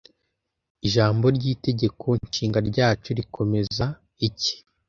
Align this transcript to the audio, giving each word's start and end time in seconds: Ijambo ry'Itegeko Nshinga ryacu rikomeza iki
Ijambo 0.87 1.25
ry'Itegeko 1.35 2.07
Nshinga 2.27 2.59
ryacu 2.69 3.09
rikomeza 3.19 3.85
iki 4.27 4.53